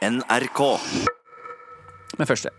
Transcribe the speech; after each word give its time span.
NRK. 0.00 0.60
Men 2.18 2.28
først 2.28 2.48
det. 2.48 2.54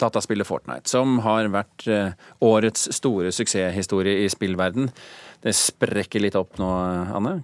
Dataspillet 0.00 0.48
Fortnite, 0.48 0.88
som 0.88 1.18
har 1.26 1.50
vært 1.52 1.84
eh, 1.92 2.14
årets 2.40 2.88
store 2.96 3.30
suksesshistorie 3.36 4.24
i 4.24 4.30
spillverden. 4.32 4.88
Det 5.44 5.52
sprekker 5.56 6.24
litt 6.24 6.38
opp 6.40 6.56
nå, 6.60 6.70
Anne? 7.14 7.42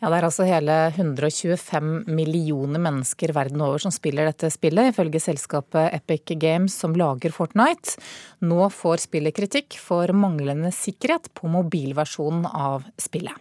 Ja, 0.00 0.08
Det 0.08 0.16
er 0.16 0.26
altså 0.26 0.46
hele 0.48 0.76
125 0.96 2.08
millioner 2.10 2.82
mennesker 2.82 3.30
verden 3.36 3.60
over 3.62 3.84
som 3.84 3.92
spiller 3.94 4.26
dette 4.26 4.50
spillet, 4.50 4.90
ifølge 4.90 5.20
selskapet 5.22 5.92
Epic 5.94 6.32
Games 6.42 6.74
som 6.74 6.96
lager 6.98 7.30
Fortnite. 7.30 8.00
Nå 8.42 8.66
får 8.72 9.04
spillet 9.04 9.36
kritikk 9.36 9.78
for 9.78 10.10
manglende 10.16 10.72
sikkerhet 10.74 11.30
på 11.38 11.52
mobilversjonen 11.52 12.48
av 12.50 12.88
spillet. 12.98 13.36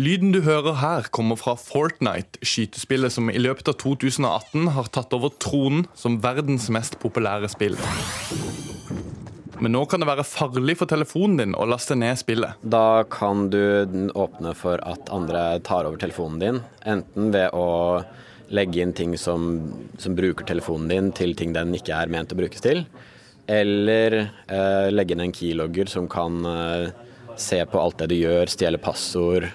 Lyden 0.00 0.30
du 0.32 0.38
hører 0.46 0.78
her, 0.80 1.08
kommer 1.12 1.36
fra 1.36 1.52
Fortnite, 1.60 2.38
skytespillet 2.46 3.12
som 3.12 3.26
i 3.28 3.40
løpet 3.40 3.68
av 3.68 3.74
2018 3.82 4.70
har 4.72 4.86
tatt 4.94 5.12
over 5.12 5.32
tronen 5.42 5.82
som 5.98 6.16
verdens 6.22 6.70
mest 6.72 6.96
populære 7.02 7.50
spill. 7.52 7.76
Men 9.60 9.74
nå 9.74 9.82
kan 9.90 10.00
det 10.00 10.08
være 10.08 10.24
farlig 10.24 10.78
for 10.80 10.88
telefonen 10.88 11.36
din 11.42 11.58
å 11.58 11.68
laste 11.68 11.98
ned 12.00 12.16
spillet. 12.16 12.62
Da 12.62 13.02
kan 13.12 13.50
du 13.52 13.60
åpne 14.14 14.54
for 14.56 14.80
at 14.88 15.12
andre 15.12 15.44
tar 15.68 15.90
over 15.90 16.00
telefonen 16.00 16.40
din, 16.40 16.64
enten 16.88 17.28
ved 17.34 17.52
å 17.52 18.00
legge 18.56 18.80
inn 18.80 18.96
ting 18.96 19.18
som, 19.20 19.52
som 20.00 20.16
bruker 20.16 20.48
telefonen 20.48 20.88
din 20.88 21.12
til 21.12 21.36
ting 21.36 21.52
den 21.52 21.76
ikke 21.76 21.98
er 21.98 22.14
ment 22.14 22.32
å 22.32 22.40
brukes 22.40 22.64
til, 22.64 22.86
eller 23.50 24.22
eh, 24.22 24.88
legge 24.94 25.18
inn 25.18 25.28
en 25.28 25.40
keylogger 25.42 25.92
som 25.92 26.08
kan 26.08 26.46
eh, 26.46 26.92
se 27.36 27.60
på 27.68 27.82
alt 27.82 28.00
det 28.00 28.14
du 28.14 28.22
gjør, 28.22 28.48
stjele 28.48 28.80
passord, 28.80 29.50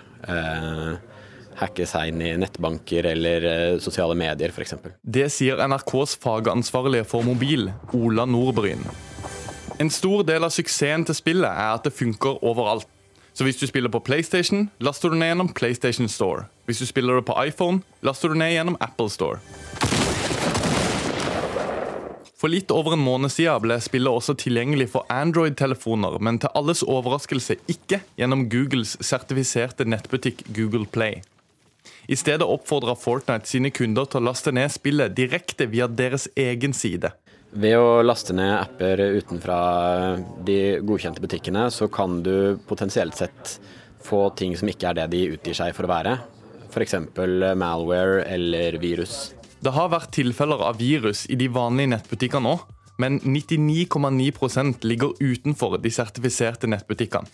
hacke 1.59 1.87
seg 1.87 2.11
inn 2.11 2.23
i 2.23 2.33
nettbanker 2.39 3.07
eller 3.13 3.47
eh, 3.49 3.77
sosiale 3.83 4.15
medier 4.17 4.51
f.eks. 4.51 4.75
Det 5.01 5.27
sier 5.31 5.61
NRKs 5.67 6.17
fagansvarlige 6.23 7.07
for 7.07 7.27
mobil, 7.27 7.69
Ola 7.95 8.27
Nordbryn. 8.27 8.83
En 9.79 9.91
stor 9.91 10.23
del 10.27 10.47
av 10.47 10.53
suksessen 10.55 11.03
til 11.07 11.17
spillet 11.17 11.49
er 11.49 11.73
at 11.75 11.87
det 11.87 11.95
funker 11.95 12.39
overalt. 12.45 12.87
Så 13.35 13.43
hvis 13.43 13.59
du 13.59 13.65
spiller 13.67 13.91
på 13.91 13.99
PlayStation, 13.99 14.69
laster 14.79 15.11
du 15.11 15.17
ned 15.19 15.33
gjennom 15.33 15.51
PlayStation 15.51 16.07
Store. 16.07 16.47
Hvis 16.69 16.79
du 16.79 16.87
spiller 16.87 17.19
det 17.19 17.27
på 17.27 17.35
iPhone, 17.43 17.83
laster 18.01 18.31
du 18.31 18.39
ned 18.39 18.55
gjennom 18.55 18.79
Apple 18.79 19.11
Store. 19.11 19.43
For 22.35 22.51
litt 22.51 22.71
over 22.75 22.93
en 22.93 23.03
måned 23.03 23.31
siden 23.31 23.63
ble 23.63 23.77
spillet 23.83 24.11
også 24.11 24.35
tilgjengelig 24.41 24.89
for 24.91 25.07
Android-telefoner, 25.13 26.17
men 26.19 26.39
til 26.43 26.51
alles 26.59 26.83
overraskelse 26.83 27.55
ikke 27.71 28.01
gjennom 28.19 28.49
Googles 28.51 28.97
sertifiserte 28.99 29.87
nettbutikk 29.87 30.43
Google 30.55 30.83
Play. 30.91 31.21
I 32.11 32.17
stedet 32.19 32.45
oppfordra 32.45 32.95
Fortnite 32.99 33.47
sine 33.49 33.71
kunder 33.73 34.09
til 34.09 34.19
å 34.19 34.27
laste 34.27 34.51
ned 34.53 34.73
spillet 34.73 35.15
direkte 35.15 35.69
via 35.71 35.87
deres 35.87 36.27
egen 36.35 36.75
side. 36.75 37.13
Ved 37.55 37.77
å 37.79 38.03
laste 38.03 38.35
ned 38.35 38.51
apper 38.57 38.99
utenfra 39.15 39.57
de 40.43 40.59
godkjente 40.83 41.23
butikkene, 41.23 41.69
så 41.71 41.87
kan 41.87 42.19
du 42.25 42.59
potensielt 42.67 43.15
sett 43.15 43.57
få 44.05 44.27
ting 44.35 44.57
som 44.59 44.69
ikke 44.69 44.91
er 44.91 44.99
det 44.99 45.11
de 45.13 45.23
utgir 45.37 45.55
seg 45.55 45.71
for 45.77 45.87
å 45.87 45.93
være. 45.93 46.17
F.eks. 46.67 46.97
malware 47.55 48.25
eller 48.27 48.75
virus. 48.81 49.34
Det 49.65 49.71
har 49.73 49.87
vært 49.89 50.11
tilfeller 50.13 50.61
av 50.61 50.75
virus 50.77 51.23
i 51.25 51.35
de 51.39 51.47
vanlige 51.49 51.89
nettbutikkene 51.95 52.51
òg, 52.51 52.67
men 53.01 53.15
99,9% 53.23 54.85
ligger 54.85 55.15
utenfor 55.17 55.79
de 55.81 55.89
sertifiserte 55.89 56.69
nettbutikkene. 56.69 57.25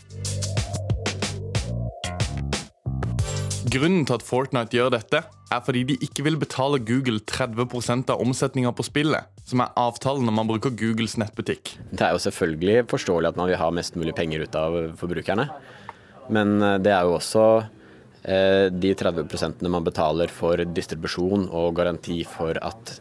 Grunnen 3.71 4.07
til 4.07 4.15
at 4.15 4.23
Fortnite 4.23 4.79
gjør 4.79 4.93
dette, 4.95 5.21
er 5.27 5.65
fordi 5.65 5.83
de 5.89 5.97
ikke 6.07 6.23
vil 6.23 6.39
betale 6.39 6.79
Google 6.87 7.19
30% 7.27 8.15
av 8.15 8.23
omsetninga 8.23 8.71
på 8.79 8.87
spillet, 8.87 9.27
som 9.43 9.65
er 9.65 9.75
avtalen 9.79 10.23
når 10.27 10.37
man 10.39 10.53
bruker 10.53 10.71
Googles 10.71 11.17
nettbutikk. 11.20 11.75
Det 11.91 12.08
er 12.08 12.15
jo 12.15 12.23
selvfølgelig 12.30 12.87
forståelig 12.95 13.33
at 13.33 13.43
man 13.43 13.52
vil 13.52 13.59
ha 13.59 13.70
mest 13.75 13.99
mulig 13.99 14.15
penger 14.15 14.47
ut 14.47 14.55
av 14.55 14.80
forbrukerne. 15.03 15.49
Men 16.31 16.61
eh, 16.64 16.80
det 16.80 16.95
er 16.95 17.03
jo 17.03 17.20
også 17.20 17.45
de 18.23 18.93
30 18.98 19.70
man 19.70 19.83
betaler 19.86 20.30
for 20.30 20.61
distribusjon 20.61 21.48
og 21.49 21.73
garanti 21.80 22.21
for 22.27 22.58
at 22.61 22.95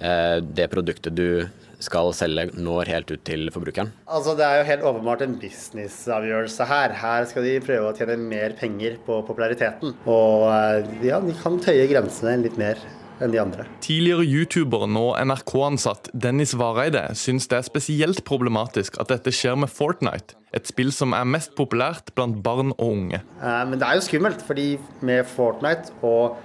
eh, 0.00 0.40
det 0.40 0.70
produktet 0.72 1.14
du 1.14 1.44
skal 1.84 2.12
selge, 2.16 2.48
når 2.56 2.88
helt 2.88 3.10
ut 3.12 3.22
til 3.26 3.50
forbrukeren? 3.52 3.90
Altså, 4.08 4.34
Det 4.38 4.46
er 4.46 4.58
jo 4.58 4.68
helt 4.70 4.86
åpenbart 4.88 5.22
en 5.26 5.36
businessavgjørelse 5.40 6.68
her. 6.70 6.94
Her 6.96 7.26
skal 7.28 7.44
de 7.44 7.58
prøve 7.60 7.90
å 7.90 7.96
tjene 7.96 8.16
mer 8.16 8.54
penger 8.58 8.96
på 9.04 9.20
populariteten. 9.28 9.94
Og 10.06 10.48
eh, 10.48 11.08
ja, 11.10 11.20
de 11.20 11.34
kan 11.42 11.60
tøye 11.60 11.88
grensene 11.90 12.38
litt 12.44 12.56
mer 12.60 12.80
enn 13.24 13.34
de 13.34 13.40
andre. 13.42 13.66
Tidligere 13.84 14.26
YouTuber, 14.28 14.86
nå 14.90 15.06
NRK-ansatt 15.24 16.12
Dennis 16.12 16.54
Vareide, 16.60 17.06
syns 17.18 17.48
det 17.50 17.58
er 17.58 17.66
spesielt 17.66 18.22
problematisk 18.28 19.00
at 19.02 19.10
dette 19.12 19.32
skjer 19.34 19.58
med 19.60 19.72
Fortnite, 19.72 20.38
et 20.54 20.70
spill 20.70 20.92
som 20.94 21.16
er 21.16 21.26
mest 21.26 21.56
populært 21.58 22.14
blant 22.14 22.38
barn 22.44 22.74
og 22.76 22.86
unge. 22.86 23.24
Eh, 23.40 23.62
men 23.70 23.80
det 23.80 23.88
er 23.88 23.98
jo 23.98 24.06
skummelt, 24.06 24.44
fordi 24.46 24.74
med 25.04 25.26
Fortnite 25.32 25.96
og 26.04 26.38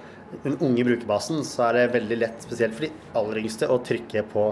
den 0.44 0.58
unge 0.62 0.84
brukerbasen, 0.86 1.44
så 1.46 1.68
er 1.68 1.78
det 1.78 1.94
veldig 1.98 2.20
lett, 2.24 2.44
spesielt 2.46 2.76
for 2.76 2.86
de 2.86 2.92
aller 3.18 3.42
yngste, 3.42 3.70
å 3.70 3.80
trykke 3.84 4.26
på 4.30 4.50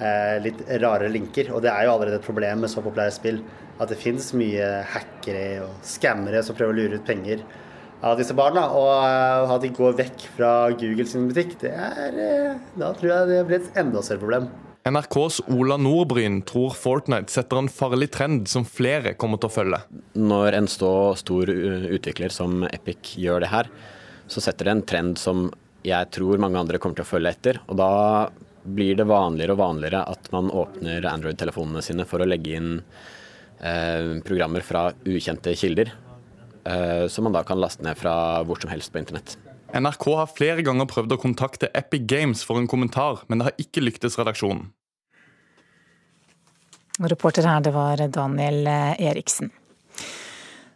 Eh, 0.00 0.42
litt 0.42 0.62
rare 0.80 1.10
linker. 1.12 1.50
Og 1.52 1.60
det 1.60 1.68
er 1.68 1.84
jo 1.84 1.92
allerede 1.92 2.16
et 2.16 2.24
problem 2.24 2.62
med 2.64 2.72
så 2.72 2.80
populære 2.80 3.12
spill 3.12 3.42
at 3.80 3.90
det 3.92 3.98
finnes 4.00 4.30
mye 4.32 4.68
hackere 4.94 5.66
og 5.66 5.82
skammere 5.84 6.40
som 6.44 6.56
prøver 6.56 6.72
å 6.72 6.78
lure 6.78 7.00
ut 7.00 7.04
penger 7.04 7.42
av 8.06 8.18
disse 8.20 8.36
barna. 8.36 8.66
Og 8.76 8.90
eh, 9.04 9.54
at 9.54 9.62
de 9.64 9.70
går 9.76 9.98
vekk 10.00 10.26
fra 10.38 10.54
Google 10.80 11.06
sin 11.08 11.28
butikk, 11.30 11.56
det 11.62 11.72
er, 11.74 12.18
eh, 12.24 12.58
da 12.80 12.92
tror 12.96 13.12
jeg 13.12 13.30
det 13.30 13.44
blir 13.48 13.60
et 13.60 13.80
enda 13.80 14.02
større 14.04 14.24
problem. 14.24 14.50
NRKs 14.88 15.42
Ola 15.52 15.76
Nordbryn 15.76 16.38
tror 16.48 16.72
Fortnite 16.72 17.28
setter 17.28 17.60
en 17.60 17.68
farlig 17.68 18.08
trend 18.14 18.48
som 18.48 18.64
flere 18.64 19.12
kommer 19.20 19.40
til 19.40 19.50
å 19.50 19.56
følge. 19.58 19.80
Når 20.16 20.56
en 20.56 20.68
så 20.72 20.92
stor 21.20 21.52
utvikler 21.52 22.32
som 22.32 22.64
Epic 22.70 23.12
gjør 23.20 23.44
det 23.44 23.50
her, 23.52 23.68
så 24.30 24.40
setter 24.40 24.66
det 24.70 24.76
en 24.76 24.86
trend 24.88 25.20
som 25.20 25.50
jeg 25.84 26.08
tror 26.16 26.40
mange 26.40 26.60
andre 26.60 26.80
kommer 26.80 26.96
til 26.96 27.04
å 27.04 27.10
følge 27.10 27.32
etter. 27.34 27.60
Og 27.68 27.76
da 27.80 27.92
blir 28.64 28.96
det 28.96 29.08
vanligere 29.08 29.56
og 29.56 29.60
vanligere 29.60 30.02
at 30.08 30.28
man 30.32 30.50
åpner 30.52 31.06
Android-telefonene 31.12 31.82
sine 31.84 32.06
for 32.08 32.24
å 32.24 32.28
legge 32.28 32.56
inn 32.56 32.72
eh, 33.60 34.16
programmer 34.24 34.64
fra 34.64 34.90
ukjente 35.04 35.54
kilder, 35.60 35.92
eh, 35.92 36.09
som 37.10 37.24
man 37.26 37.34
da 37.34 37.40
kan 37.46 37.60
laste 37.60 37.84
ned 37.86 37.96
fra 37.98 38.12
hvor 38.46 38.60
som 38.60 38.70
helst 38.72 38.92
på 38.92 39.00
internett. 39.00 39.36
NRK 39.70 40.04
har 40.18 40.32
flere 40.34 40.64
ganger 40.66 40.88
prøvd 40.90 41.14
å 41.14 41.20
kontakte 41.22 41.70
Epic 41.78 42.04
Games 42.10 42.42
for 42.46 42.60
en 42.60 42.68
kommentar, 42.70 43.22
men 43.28 43.40
det 43.40 43.48
har 43.48 43.62
ikke 43.62 43.84
lyktes 43.84 44.18
redaksjonen. 44.20 44.68
Reporter 47.00 47.46
her, 47.48 47.62
det 47.64 47.72
var 47.72 48.02
Daniel 48.12 48.66
Eriksen. 48.68 49.54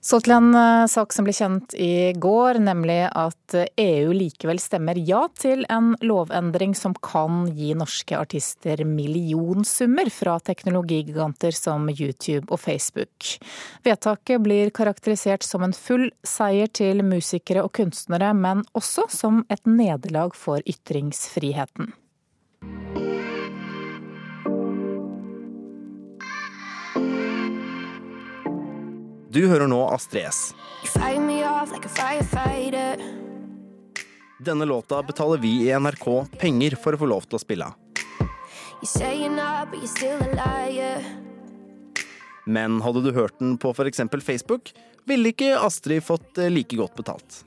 Så 0.05 0.19
til 0.21 0.35
en 0.37 0.51
eh, 0.53 0.85
sak 0.91 1.15
som 1.17 1.25
ble 1.25 1.33
kjent 1.33 1.73
i 1.81 2.13
går, 2.21 2.59
nemlig 2.61 3.07
at 3.09 3.57
EU 3.81 4.13
likevel 4.13 4.61
stemmer 4.61 5.01
ja 5.01 5.23
til 5.41 5.65
en 5.73 5.95
lovendring 6.05 6.75
som 6.77 6.93
kan 7.01 7.47
gi 7.57 7.71
norske 7.79 8.19
artister 8.19 8.85
millionsummer 8.85 10.13
fra 10.13 10.37
teknologigiganter 10.45 11.57
som 11.57 11.89
YouTube 11.89 12.53
og 12.53 12.61
Facebook. 12.67 13.33
Vedtaket 13.89 14.45
blir 14.45 14.75
karakterisert 14.77 15.47
som 15.47 15.65
en 15.65 15.73
full 15.73 16.11
seier 16.21 16.69
til 16.69 17.01
musikere 17.07 17.65
og 17.65 17.73
kunstnere, 17.81 18.35
men 18.37 18.67
også 18.77 19.09
som 19.09 19.45
et 19.49 19.65
nederlag 19.65 20.37
for 20.37 20.61
ytringsfriheten. 20.69 21.95
Du 29.35 29.41
hører 29.51 29.67
nå 29.67 29.81
Astrid 29.91 30.29
S. 30.29 30.53
Denne 34.39 34.65
låta 34.65 35.01
betaler 35.03 35.41
vi 35.43 35.51
i 35.65 35.73
NRK 35.75 36.07
penger 36.39 36.77
for 36.79 36.95
å 36.95 37.01
få 37.01 37.09
lov 37.11 37.27
til 37.27 37.41
å 37.41 37.43
spille. 37.43 37.67
Men 42.47 42.79
hadde 42.87 43.03
du 43.03 43.11
hørt 43.19 43.35
den 43.43 43.59
på 43.59 43.75
f.eks. 43.75 44.05
Facebook, 44.23 44.71
ville 45.03 45.35
ikke 45.35 45.51
Astrid 45.59 46.07
fått 46.07 46.39
eh, 46.39 46.53
like 46.55 46.79
godt 46.79 46.95
betalt. 47.03 47.43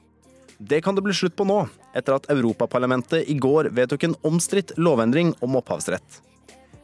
Det 0.60 0.84
kan 0.84 0.98
det 0.98 1.07
bli 1.07 1.16
slutt 1.16 1.39
på 1.39 1.48
nå, 1.48 1.62
etter 1.95 2.19
at 2.19 2.28
Europaparlamentet 2.36 3.31
i 3.31 3.39
går 3.39 3.72
vedtok 3.72 4.10
en 4.10 4.19
omstridt 4.28 4.75
lovendring 4.75 5.38
om 5.39 5.56
opphavsrett. 5.62 6.24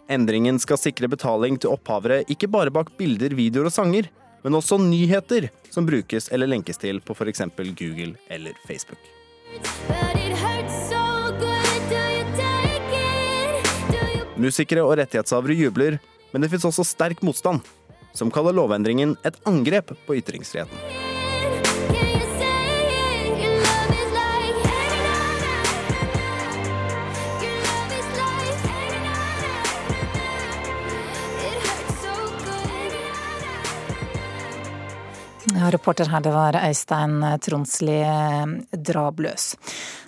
Endringen 0.08 0.64
skal 0.64 0.80
sikre 0.80 1.12
betaling 1.12 1.60
til 1.60 1.76
opphavere 1.76 2.24
ikke 2.32 2.48
bare 2.48 2.72
bak 2.72 2.96
bilder, 2.96 3.36
videoer 3.36 3.68
og 3.68 3.82
sanger, 3.82 4.14
men 4.44 4.58
også 4.60 4.78
nyheter 4.82 5.50
som 5.72 5.88
brukes 5.88 6.30
eller 6.32 6.50
lenkes 6.52 6.80
til 6.82 7.00
på 7.02 7.16
f.eks. 7.16 7.44
Google 7.80 8.14
eller 8.30 8.58
Facebook. 8.68 9.00
Musikere 14.44 14.84
og 14.84 14.98
rettighetshavere 15.00 15.56
jubler, 15.56 16.00
men 16.34 16.44
det 16.44 16.52
fins 16.52 16.66
også 16.68 16.86
sterk 16.88 17.22
motstand, 17.24 17.64
som 18.14 18.34
kaller 18.34 18.56
lovendringen 18.56 19.16
et 19.24 19.40
angrep 19.48 19.96
på 20.08 20.20
ytringsfriheten. 20.20 21.13
Reporter 35.74 36.10
her, 36.12 36.22
det 36.24 36.32
var 36.34 36.56
Øystein 36.58 37.20
Tronsli 37.44 37.98
Drabløs. 38.72 39.46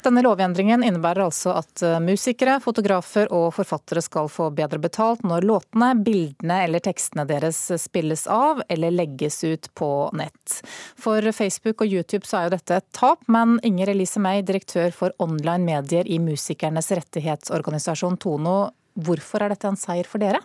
Denne 0.06 0.21
lovendringen 0.25 0.83
innebærer 0.85 1.25
altså 1.25 1.56
at 1.57 1.83
musikere, 2.03 2.59
fotografer 2.63 3.31
og 3.33 3.50
forfattere 3.57 4.03
skal 4.06 4.29
få 4.31 4.51
bedre 4.56 4.79
betalt 4.81 5.25
når 5.25 5.47
låtene, 5.50 5.91
bildene 6.06 6.62
eller 6.67 6.83
tekstene 6.85 7.25
deres 7.29 7.59
spilles 7.81 8.27
av 8.31 8.62
eller 8.69 8.94
legges 8.94 9.41
ut 9.44 9.69
på 9.77 9.91
nett. 10.17 10.59
For 11.01 11.25
Facebook 11.35 11.81
og 11.81 11.91
YouTube 11.91 12.29
så 12.29 12.39
er 12.39 12.47
jo 12.47 12.56
dette 12.56 12.79
et 12.79 12.89
tap, 12.95 13.25
men 13.31 13.57
Inger 13.65 13.94
Elise 13.95 14.21
May, 14.21 14.45
direktør 14.45 14.94
for 14.95 15.15
online 15.19 15.65
medier 15.65 16.07
i 16.07 16.21
musikernes 16.21 16.91
rettighetsorganisasjon 16.94 18.19
Tono, 18.21 18.57
hvorfor 18.95 19.44
er 19.44 19.56
dette 19.56 19.69
en 19.69 19.79
seier 19.79 20.07
for 20.09 20.21
dere? 20.21 20.44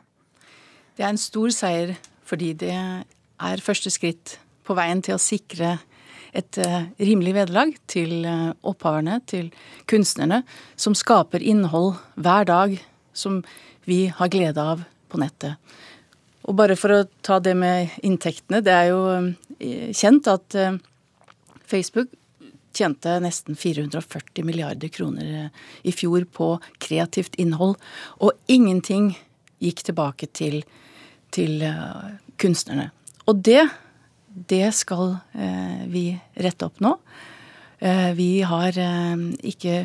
Det 0.97 1.05
er 1.05 1.13
en 1.13 1.21
stor 1.21 1.53
seier 1.55 1.97
fordi 2.29 2.53
det 2.61 2.75
er 2.75 3.63
første 3.65 3.91
skritt 3.91 4.39
på 4.71 4.79
veien 4.79 5.03
til 5.03 5.17
å 5.17 5.23
sikre 5.23 5.79
et 6.37 6.61
uh, 6.63 6.85
rimelig 7.03 7.35
vederlag 7.41 7.75
til 7.91 8.23
uh, 8.23 8.53
opphaverne, 8.67 9.19
til 9.27 9.51
kunstnerne, 9.91 10.45
som 10.79 10.95
skaper 10.95 11.43
innhold 11.43 11.97
hver 12.15 12.47
dag 12.51 12.77
som 13.17 13.41
vi 13.89 14.05
har 14.15 14.31
glede 14.31 14.63
av 14.63 14.85
på 15.11 15.19
nettet. 15.19 15.59
Og 16.47 16.55
bare 16.57 16.77
for 16.79 16.95
å 16.95 17.03
ta 17.27 17.41
det 17.43 17.57
med 17.59 17.99
inntektene. 18.07 18.63
Det 18.63 18.77
er 18.77 18.93
jo 18.93 19.03
uh, 19.11 19.91
kjent 19.97 20.31
at 20.31 20.57
Facebook 21.71 22.15
tjente 22.75 23.17
nesten 23.19 23.59
440 23.59 24.47
milliarder 24.47 24.89
kroner 24.95 25.49
i 25.83 25.91
fjor 25.91 26.23
på 26.31 26.53
kreativt 26.79 27.35
innhold, 27.43 27.75
og 28.23 28.39
ingenting 28.47 29.11
gikk 29.59 29.83
tilbake 29.89 30.31
til, 30.31 30.61
til 31.35 31.59
kunstnerne. 32.41 32.87
Og 33.27 33.43
det, 33.43 33.67
det 34.49 34.71
skal 34.77 35.17
eh, 35.33 35.85
vi 35.91 36.05
rette 36.41 36.69
opp 36.69 36.81
nå. 36.81 36.95
Eh, 37.79 38.13
vi 38.17 38.31
har 38.47 38.79
eh, 38.79 39.27
ikke 39.53 39.85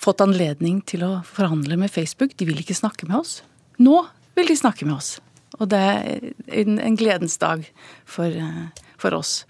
fått 0.00 0.24
anledning 0.24 0.82
til 0.86 1.06
å 1.06 1.12
forhandle 1.26 1.78
med 1.80 1.92
Facebook. 1.92 2.36
De 2.36 2.48
vil 2.48 2.60
ikke 2.60 2.76
snakke 2.76 3.08
med 3.08 3.22
oss. 3.22 3.38
Nå 3.80 4.02
vil 4.36 4.50
de 4.50 4.58
snakke 4.58 4.86
med 4.88 4.98
oss. 4.98 5.16
Og 5.60 5.70
det 5.70 5.80
er 5.80 6.30
en, 6.64 6.78
en 6.82 6.96
gledens 6.98 7.38
dag 7.38 7.62
for, 8.04 8.32
for 8.98 9.14
oss. 9.14 9.44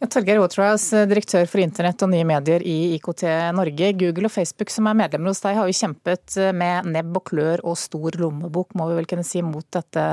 Ja, 0.00 0.08
Torgeir 0.10 0.40
Waterhouse, 0.40 1.04
direktør 1.06 1.44
for 1.46 1.62
internett 1.62 2.00
og 2.02 2.10
nye 2.10 2.24
medier 2.26 2.64
i 2.66 2.96
IKT 2.96 3.26
Norge. 3.54 3.92
Google 4.00 4.26
og 4.26 4.34
Facebook 4.34 4.72
som 4.72 4.88
er 4.90 4.96
medlemmer 4.98 5.30
hos 5.30 5.44
deg, 5.44 5.60
har 5.60 5.68
jo 5.68 5.76
kjempet 5.78 6.38
med 6.56 6.88
nebb 6.96 7.20
og 7.20 7.28
klør 7.28 7.62
og 7.68 7.76
stor 7.78 8.16
lommebok, 8.18 8.72
må 8.80 8.88
vi 8.88 8.96
vel 8.98 9.06
kunne 9.12 9.26
si, 9.28 9.44
mot 9.46 9.68
dette 9.76 10.08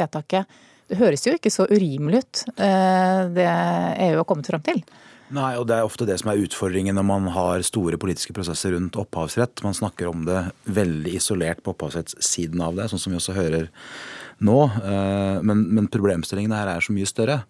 vedtaket. 0.00 0.58
Det 0.90 0.98
høres 0.98 1.22
jo 1.26 1.36
ikke 1.36 1.52
så 1.54 1.68
urimelig 1.70 2.24
ut, 2.24 2.42
eh, 2.58 3.22
det 3.30 3.46
EU 3.46 4.18
har 4.18 4.26
kommet 4.26 4.50
fram 4.50 4.62
til. 4.66 4.82
Nei, 5.30 5.52
og 5.54 5.68
det 5.70 5.76
er 5.76 5.86
ofte 5.86 6.06
det 6.08 6.16
som 6.18 6.32
er 6.32 6.40
utfordringen 6.42 6.96
når 6.98 7.04
man 7.06 7.28
har 7.30 7.62
store 7.62 8.00
politiske 8.02 8.34
prosesser 8.34 8.74
rundt 8.74 8.98
opphavsrett. 8.98 9.62
Man 9.62 9.76
snakker 9.78 10.10
om 10.10 10.24
det 10.26 10.48
veldig 10.66 11.12
isolert 11.20 11.62
på 11.62 11.70
opphavsrettssiden 11.76 12.64
av 12.66 12.74
det, 12.74 12.88
sånn 12.90 13.02
som 13.02 13.14
vi 13.14 13.20
også 13.20 13.36
hører 13.38 13.68
nå. 14.42 14.58
Eh, 14.66 15.38
men, 15.46 15.68
men 15.70 15.86
problemstillingene 15.92 16.58
her 16.58 16.72
er 16.74 16.82
så 16.82 16.96
mye 16.96 17.06
større. 17.06 17.44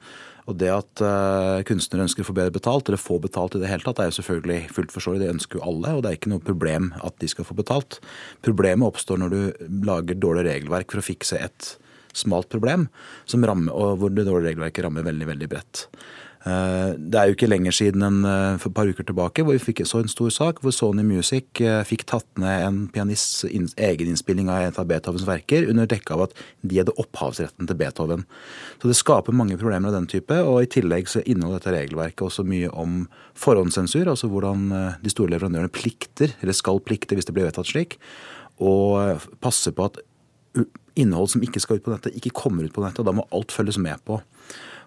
Og 0.50 0.56
det 0.58 0.70
at 0.72 1.02
uh, 1.04 1.60
kunstnere 1.68 2.06
ønsker 2.08 2.24
å 2.24 2.26
få 2.26 2.34
bedre 2.34 2.54
betalt, 2.54 2.88
eller 2.88 2.98
få 2.98 3.20
betalt 3.22 3.54
i 3.54 3.60
det 3.62 3.68
hele 3.70 3.84
tatt, 3.86 4.00
er 4.02 4.08
jo 4.08 4.16
selvfølgelig 4.18 4.72
fullt 4.74 4.94
forståelig. 4.94 5.20
Det 5.22 5.34
ønsker 5.36 5.60
jo 5.60 5.66
alle, 5.68 5.92
og 5.94 6.02
det 6.02 6.10
er 6.10 6.18
ikke 6.18 6.32
noe 6.32 6.42
problem 6.42 6.90
at 7.06 7.14
de 7.22 7.28
skal 7.30 7.46
få 7.46 7.54
betalt. 7.58 8.00
Problemet 8.42 8.88
oppstår 8.88 9.20
når 9.20 9.36
du 9.36 9.68
lager 9.86 10.18
dårlig 10.18 10.48
regelverk 10.48 10.90
for 10.90 11.02
å 11.02 11.06
fikse 11.06 11.38
et 11.38 11.70
smalt 12.16 12.50
problem, 12.52 12.88
rammer, 13.30 13.72
og 13.72 14.00
hvor 14.00 14.10
det 14.10 14.26
dårlige 14.26 14.52
regelverket 14.52 14.84
rammer 14.84 15.06
veldig, 15.06 15.30
veldig 15.30 15.50
bredt. 15.50 15.86
Eh, 16.40 16.92
det 16.96 17.18
er 17.20 17.28
jo 17.28 17.34
ikke 17.34 17.50
lenger 17.50 17.74
siden 17.76 18.04
enn 18.06 18.22
eh, 18.24 18.54
for 18.56 18.70
et 18.70 18.76
par 18.78 18.88
uker 18.88 19.04
tilbake 19.04 19.42
hvor 19.44 19.52
vi 19.52 19.60
fikk 19.60 19.82
så 19.84 19.98
en 20.00 20.08
stor 20.08 20.30
sak 20.32 20.62
hvor 20.64 20.72
Sony 20.72 21.02
Music 21.04 21.60
eh, 21.60 21.82
fikk 21.84 22.06
tatt 22.08 22.40
ned 22.40 22.64
en 22.64 22.78
pianists 22.94 23.44
egeninnspilling 23.44 24.48
av 24.48 24.70
et 24.70 24.80
av 24.80 24.88
Beethovens 24.88 25.26
verker 25.28 25.68
under 25.68 25.90
dekke 25.90 26.16
av 26.16 26.24
at 26.30 26.40
de 26.64 26.80
hadde 26.80 26.96
opphavsretten 26.96 27.68
til 27.68 27.80
Beethoven. 27.82 28.24
Så 28.80 28.88
det 28.88 28.96
skaper 28.96 29.36
mange 29.36 29.60
problemer 29.60 29.92
av 29.92 29.98
den 29.98 30.08
type, 30.08 30.40
og 30.40 30.62
i 30.64 30.72
tillegg 30.72 31.12
så 31.12 31.20
inneholder 31.26 31.60
dette 31.60 31.76
regelverket 31.76 32.24
også 32.30 32.46
mye 32.48 32.72
om 32.72 33.02
forhåndssensur, 33.36 34.08
altså 34.08 34.32
hvordan 34.32 34.70
de 35.02 35.12
store 35.12 35.34
leverandørene 35.34 35.72
plikter, 35.72 36.32
eller 36.40 36.56
skal 36.56 36.80
plikte 36.80 37.18
hvis 37.18 37.28
det 37.28 37.36
blir 37.36 37.50
vedtatt 37.50 37.68
slik, 37.68 37.98
og 38.64 39.20
passe 39.44 39.72
på 39.76 39.90
at 39.90 40.00
innhold 41.00 41.32
som 41.34 41.44
ikke 41.44 41.62
skal 41.62 41.80
ut 41.80 41.86
på 41.86 41.94
nettet, 41.94 42.16
ikke 42.18 42.34
kommer 42.36 42.66
ut 42.66 42.74
på 42.74 42.84
nettet. 42.84 43.02
og 43.02 43.10
Da 43.10 43.16
må 43.16 43.26
alt 43.34 43.54
følges 43.54 43.80
med 43.80 43.98
på. 44.06 44.20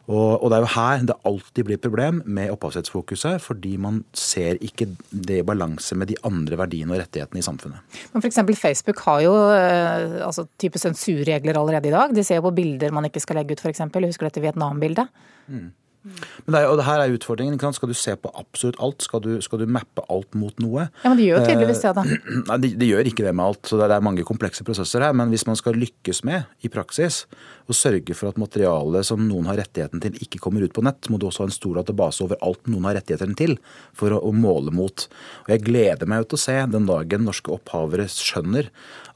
Og, 0.03 0.43
og, 0.43 0.49
Det 0.51 0.57
er 0.57 0.63
jo 0.65 0.71
her 0.73 1.03
det 1.07 1.15
alltid 1.29 1.67
blir 1.67 1.79
problem 1.79 2.17
med 2.25 2.51
opphavsrettsfokuset, 2.51 3.39
fordi 3.39 3.77
man 3.79 4.01
ser 4.11 4.59
ikke 4.59 4.89
det 5.09 5.37
i 5.39 5.45
balanse 5.47 5.95
med 5.95 6.11
de 6.11 6.17
andre 6.27 6.59
verdiene 6.59 6.91
og 6.91 6.99
rettighetene 6.99 7.39
i 7.39 7.45
samfunnet. 7.45 8.01
Men 8.11 8.23
f.eks. 8.25 8.41
Facebook 8.59 8.99
har 9.05 9.21
jo 9.23 9.31
eh, 9.55 10.19
altså, 10.25 10.45
type 10.59 10.81
sensurregler 10.81 11.59
allerede 11.59 11.87
i 11.87 11.95
dag. 11.95 12.11
De 12.15 12.23
ser 12.23 12.41
jo 12.41 12.49
på 12.49 12.57
bilder 12.59 12.91
man 12.91 13.07
ikke 13.07 13.23
skal 13.23 13.39
legge 13.39 13.55
ut, 13.55 13.63
f.eks. 13.63 13.85
Husker 13.93 14.27
du 14.27 14.29
dette 14.29 14.43
Vietnam-bildet? 14.43 15.07
Mm. 15.47 15.71
Men 16.03 16.55
det 16.55 16.59
er, 16.59 16.67
og 16.67 16.79
det 16.79 16.85
her 16.87 16.99
er 16.99 17.13
utfordringen. 17.15 17.59
Skal 17.77 17.91
du 17.91 17.95
se 17.95 18.13
på 18.19 18.31
absolutt 18.35 18.79
alt? 18.83 19.05
Skal 19.05 19.21
du, 19.23 19.29
skal 19.43 19.61
du 19.61 19.69
mappe 19.71 20.03
alt 20.11 20.35
mot 20.35 20.57
noe? 20.59 20.89
Ja, 21.03 21.11
Men 21.13 21.19
de 21.21 21.27
gjør 21.29 21.45
tydeligvis 21.47 21.83
det, 21.85 21.93
da. 21.95 22.03
Eh, 22.03 22.39
nei, 22.49 22.57
de, 22.65 22.71
de, 22.81 22.89
gjør 22.91 23.09
ikke 23.11 23.25
det 23.25 23.31
med 23.31 23.45
alt. 23.45 23.61
så 23.69 23.79
det 23.79 23.87
er 23.87 24.03
mange 24.03 24.25
komplekse 24.27 24.65
prosesser 24.67 25.05
her. 25.05 25.15
Men 25.15 25.31
hvis 25.31 25.47
man 25.47 25.59
skal 25.59 25.79
lykkes 25.79 26.23
med 26.27 26.67
i 26.67 26.71
praksis 26.73 27.23
å 27.71 27.77
sørge 27.77 28.17
for 28.19 28.33
at 28.33 28.41
materialet 28.41 29.07
som 29.07 29.23
noen 29.23 29.47
har 29.47 29.61
rettigheten 29.61 30.03
til, 30.03 30.19
ikke 30.25 30.41
kommer 30.43 30.65
ut 30.65 30.75
på 30.75 30.83
nett, 30.83 31.07
må 31.07 31.19
du 31.21 31.29
også 31.29 31.45
ha 31.45 31.49
en 31.51 31.55
stor 31.55 31.79
database 31.79 32.25
over 32.25 32.41
alt 32.43 32.67
noen 32.67 32.89
har 32.89 32.99
rettighetene 32.99 33.39
til, 33.39 33.55
for 33.95 34.11
å, 34.11 34.19
å 34.27 34.35
måle 34.35 34.75
mot. 34.75 35.07
Og 35.45 35.55
Jeg 35.55 35.63
gleder 35.69 36.09
meg 36.09 36.27
til 36.27 36.39
å 36.39 36.43
se 36.43 36.59
den 36.75 36.89
dagen 36.89 37.23
norske 37.29 37.53
opphavere 37.55 38.09
skjønner 38.11 38.67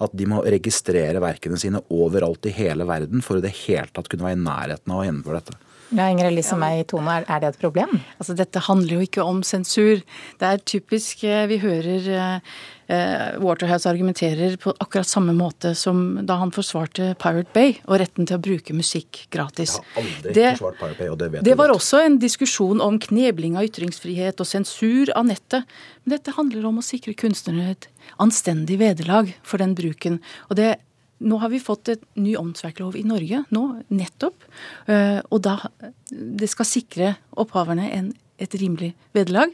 at 0.03 0.15
de 0.15 0.27
må 0.29 0.39
registrere 0.45 1.19
verkene 1.19 1.59
sine 1.59 1.83
overalt 1.91 2.47
i 2.47 2.55
hele 2.55 2.87
verden 2.87 3.23
for 3.25 3.39
i 3.39 3.43
det 3.43 3.55
hele 3.65 3.89
tatt 3.91 4.07
kunne 4.11 4.29
være 4.29 4.39
i 4.39 4.45
nærheten 4.45 4.93
av 4.93 5.01
å 5.01 5.07
gjennomføre 5.09 5.41
dette. 5.41 5.66
Ja, 5.95 6.09
Inger 6.11 6.27
Elise 6.27 6.55
og 6.55 6.59
meg, 6.59 6.81
Tone, 6.91 7.21
er 7.23 7.43
det 7.43 7.53
et 7.53 7.59
problem? 7.61 7.99
Altså, 8.17 8.35
Dette 8.35 8.59
handler 8.65 8.97
jo 8.97 9.05
ikke 9.05 9.23
om 9.23 9.39
sensur. 9.47 10.01
Det 10.39 10.49
er 10.49 10.63
typisk 10.67 11.23
eh, 11.23 11.45
Vi 11.47 11.59
hører 11.61 12.09
eh, 12.11 13.37
Waterhouse 13.39 13.87
argumenterer 13.87 14.57
på 14.59 14.73
akkurat 14.83 15.07
samme 15.07 15.35
måte 15.37 15.71
som 15.79 16.25
da 16.27 16.39
han 16.41 16.51
forsvarte 16.55 17.13
Pirate 17.21 17.53
Bay 17.55 17.77
og 17.85 18.01
retten 18.01 18.27
til 18.27 18.35
å 18.35 18.43
bruke 18.43 18.75
musikk 18.75 19.23
gratis. 19.33 19.77
Jeg 19.77 19.87
har 19.95 20.01
aldri 20.03 20.35
det, 20.35 20.47
forsvart 20.57 20.81
Pirate 20.81 20.99
Bay, 20.99 21.11
og 21.13 21.21
det 21.21 21.29
vet 21.33 21.47
Det 21.47 21.57
var 21.61 21.75
også 21.75 22.01
en 22.03 22.19
diskusjon 22.23 22.83
om 22.83 22.99
knebling 23.07 23.55
av 23.59 23.69
ytringsfrihet 23.69 24.43
og 24.43 24.49
sensur 24.49 25.13
av 25.15 25.29
nettet. 25.29 25.77
Men 26.03 26.17
dette 26.17 26.35
handler 26.35 26.67
om 26.67 26.81
å 26.81 26.85
sikre 26.85 27.15
kunstnerne 27.15 27.71
et 27.77 27.87
anstendig 28.23 28.79
vederlag 28.83 29.31
for 29.43 29.63
den 29.63 29.75
bruken. 29.77 30.19
Og 30.51 30.59
det 30.59 30.75
nå 31.19 31.39
har 31.41 31.49
vi 31.49 31.61
fått 31.61 31.89
et 31.93 32.03
ny 32.19 32.35
åndsverklov 32.37 32.97
i 32.99 33.05
Norge, 33.07 33.43
nå, 33.53 33.63
nettopp. 33.89 34.45
Eh, 34.85 35.19
og 35.31 35.41
da 35.47 35.57
Det 36.09 36.49
skal 36.49 36.65
sikre 36.65 37.15
opphaverne 37.35 37.89
en, 37.91 38.13
et 38.39 38.53
rimelig 38.53 38.93
vederlag. 39.13 39.51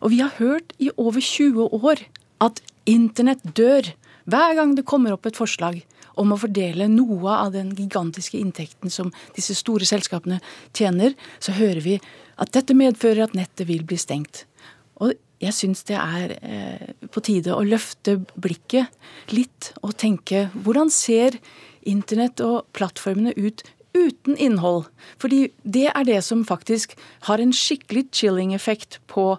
Og 0.00 0.10
vi 0.10 0.20
har 0.20 0.32
hørt 0.38 0.72
i 0.78 0.90
over 0.96 1.20
20 1.20 1.68
år 1.72 2.02
at 2.40 2.60
internett 2.86 3.42
dør 3.56 3.92
hver 4.26 4.54
gang 4.58 4.74
det 4.74 4.86
kommer 4.86 5.14
opp 5.14 5.26
et 5.26 5.38
forslag 5.38 5.84
om 6.16 6.32
å 6.32 6.40
fordele 6.40 6.88
noe 6.90 7.30
av 7.30 7.52
den 7.54 7.70
gigantiske 7.76 8.38
inntekten 8.40 8.90
som 8.90 9.12
disse 9.36 9.54
store 9.54 9.86
selskapene 9.86 10.40
tjener, 10.74 11.14
så 11.38 11.54
hører 11.56 11.82
vi 11.84 11.98
at 12.40 12.52
dette 12.56 12.74
medfører 12.76 13.26
at 13.26 13.36
nettet 13.36 13.68
vil 13.68 13.84
bli 13.86 13.98
stengt. 14.00 14.44
Og 15.00 15.14
jeg 15.42 15.52
syns 15.52 15.84
det 15.88 15.96
er 16.00 16.36
eh, 16.40 16.92
på 17.12 17.20
tide 17.24 17.54
å 17.54 17.64
løfte 17.66 18.16
blikket 18.40 18.92
litt 19.34 19.72
og 19.82 19.96
tenke 20.00 20.46
hvordan 20.54 20.90
ser 20.92 21.36
internett 21.86 22.40
og 22.44 22.64
plattformene 22.76 23.34
ut 23.36 23.64
uten 23.96 24.36
innhold? 24.40 24.86
Fordi 25.20 25.46
det 25.62 25.88
er 25.92 26.08
det 26.08 26.22
som 26.24 26.44
faktisk 26.48 26.96
har 27.28 27.42
en 27.42 27.52
skikkelig 27.52 28.06
chilling-effekt 28.16 29.00
på, 29.12 29.34